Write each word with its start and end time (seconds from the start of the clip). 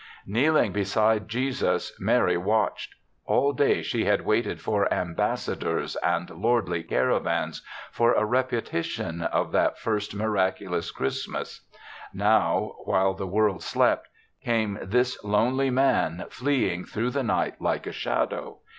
Kneeling 0.25 0.71
beside 0.71 1.27
Jesus, 1.27 1.93
Mary 1.99 2.35
watched. 2.35 2.95
All 3.25 3.53
day 3.53 3.83
she 3.83 4.05
had 4.05 4.25
waited 4.25 4.59
for 4.59 4.91
ambassadors 4.91 5.95
and 5.97 6.27
lordly 6.31 6.81
caravans, 6.81 7.61
for 7.91 8.13
a 8.13 8.25
repetition 8.25 9.21
of 9.21 9.51
that 9.51 9.77
first 9.77 10.17
miracu 10.17 10.71
lous 10.71 10.89
Christmas; 10.89 11.67
now, 12.15 12.73
while 12.85 13.13
the 13.13 13.27
world 13.27 13.61
slept, 13.61 14.07
came 14.43 14.79
this 14.81 15.23
lonely 15.23 15.69
man, 15.69 16.25
fleeing 16.31 16.83
52 16.83 16.83
THE 16.83 16.83
SEVENTH 16.83 16.83
CHRISTMAS 16.83 16.93
through 16.95 17.09
the 17.11 17.23
night 17.23 17.61
like 17.61 17.85
a 17.85 17.91
shadow. 17.91 18.57